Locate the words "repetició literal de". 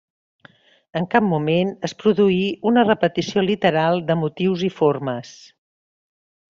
2.89-4.19